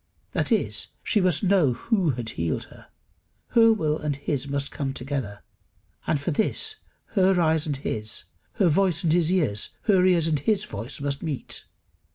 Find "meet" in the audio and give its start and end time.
11.21-11.65